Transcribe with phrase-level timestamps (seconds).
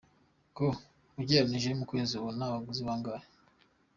[0.55, 0.57] Q:
[1.19, 3.25] Ugereranije ku kwezi mubona abaguzi bangahe?.